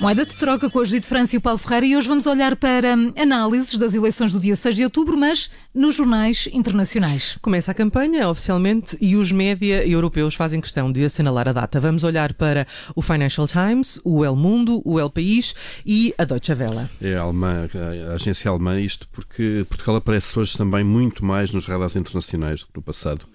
[0.00, 2.56] Moeda de troca com a Judite França e o Paulo Ferreira e hoje vamos olhar
[2.56, 7.36] para hum, análises das eleições do dia 6 de outubro, mas nos jornais internacionais.
[7.42, 11.78] Começa a campanha oficialmente e os média europeus fazem questão de assinalar a data.
[11.78, 15.54] Vamos olhar para o Financial Times, o El Mundo, o El País
[15.84, 16.88] e a Deutsche Welle.
[17.02, 17.68] É a, alemã,
[18.10, 22.68] a agência alemã, isto porque Portugal aparece hoje também muito mais nos radares internacionais do
[22.68, 23.26] que no passado.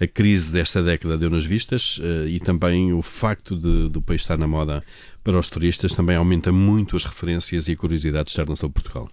[0.00, 4.22] A crise desta década deu nas vistas eh, e também o facto de, do país
[4.22, 4.82] estar na moda
[5.22, 9.10] para os turistas também aumenta muito as referências e a curiosidade externa sobre Portugal.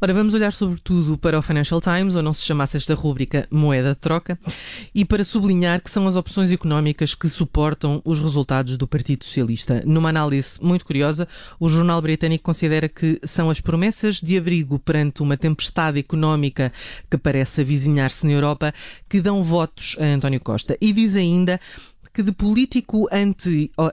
[0.00, 3.90] Ora, vamos olhar sobretudo para o Financial Times, ou não se chamasse esta rúbrica Moeda
[3.90, 4.38] de Troca,
[4.94, 9.82] e para sublinhar que são as opções económicas que suportam os resultados do Partido Socialista.
[9.84, 15.22] Numa análise muito curiosa, o jornal britânico considera que são as promessas de abrigo perante
[15.22, 16.72] uma tempestade económica
[17.10, 18.72] que parece avizinhar-se na Europa
[19.08, 20.78] que dão votos a António Costa.
[20.80, 21.60] E diz ainda
[22.12, 23.08] que de político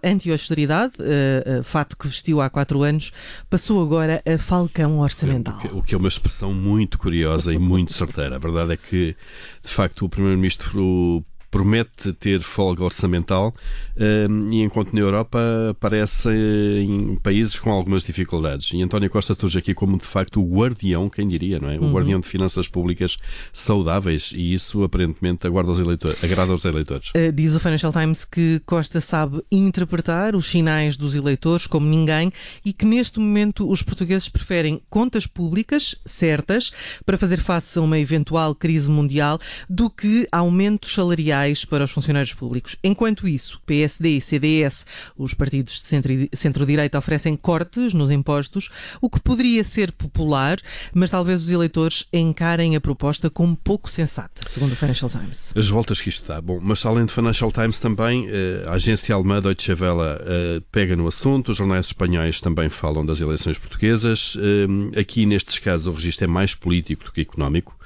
[0.04, 3.12] anti-austeridade, anti uh, uh, fato que vestiu há quatro anos,
[3.50, 5.60] passou agora a falcão orçamental.
[5.60, 8.36] Que, o que é uma expressão muito curiosa e muito certeira.
[8.36, 9.16] A verdade é que,
[9.64, 13.53] de facto, o Primeiro-Ministro promete ter folga orçamental
[13.95, 15.40] uh, e enquanto na Europa
[15.72, 18.72] aparece em países com algumas dificuldades.
[18.73, 21.78] E António Costa surge aqui como de facto o guardião, quem diria, não é?
[21.78, 21.94] O uhum.
[21.94, 23.17] guardião de finanças públicas
[23.54, 27.12] saudáveis e isso aparentemente aguarda os eleitores, agrada aos eleitores.
[27.34, 32.32] Diz o Financial Times que Costa sabe interpretar os sinais dos eleitores como ninguém
[32.66, 36.72] e que neste momento os portugueses preferem contas públicas certas
[37.06, 39.39] para fazer face a uma eventual crise mundial
[39.70, 42.76] do que aumentos salariais para os funcionários públicos.
[42.84, 44.86] Enquanto isso, PSD e CDS,
[45.18, 48.70] os partidos de centro-direita, oferecem cortes nos impostos,
[49.02, 50.60] o que poderia ser popular,
[50.94, 55.54] mas talvez os eleitores encarem a proposta como pouco sensata, segundo o Financial Times.
[55.56, 56.42] As voltas que isto dá.
[56.42, 60.96] Bom, mas além do Financial Times também, eh, a agência alemã Deutsche Welle eh, pega
[60.96, 64.38] no assunto, os jornais espanhóis também falam das eleições portuguesas.
[64.38, 67.78] Eh, aqui, nestes casos, o registro é mais político do que económico.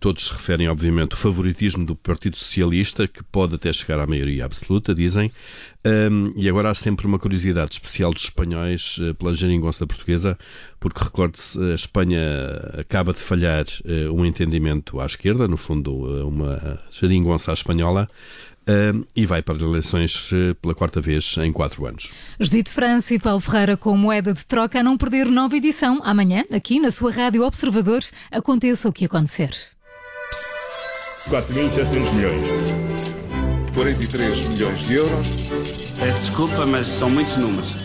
[0.00, 2.51] Todos se referem, obviamente, ao favoritismo do Partido Socialista,
[3.08, 5.30] que pode até chegar à maioria absoluta, dizem.
[5.84, 10.38] Um, e agora há sempre uma curiosidade especial dos espanhóis uh, pela geringonça portuguesa,
[10.78, 12.20] porque recorde-se, a Espanha
[12.78, 18.08] acaba de falhar uh, um entendimento à esquerda, no fundo, uh, uma geringonça espanhola,
[18.62, 20.30] Uh, e vai para eleições
[20.60, 22.12] pela quarta vez em quatro anos.
[22.38, 26.44] Judite França e Paulo Ferreira com moeda de troca a não perder nova edição amanhã,
[26.48, 29.50] aqui na sua Rádio Observador, aconteça o que acontecer.
[31.28, 32.42] 4.700 milhões.
[33.74, 35.26] 43 milhões de euros.
[35.98, 37.82] Peço desculpa, mas são muitos números.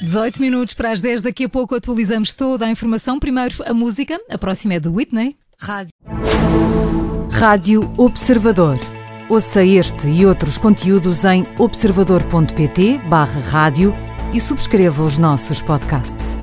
[0.00, 3.18] 18 minutos para as 10, daqui a pouco atualizamos toda a informação.
[3.18, 5.36] Primeiro a música, a próxima é do Whitney.
[5.58, 5.90] Rádio.
[7.32, 8.78] Rádio Observador.
[9.28, 13.92] Ouça este e outros conteúdos em observador.pt/barra rádio
[14.32, 16.38] e subscreva os nossos podcasts.